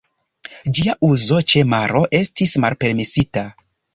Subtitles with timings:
[0.77, 3.47] Ĝia uzo ĉe maro estis malpermesita.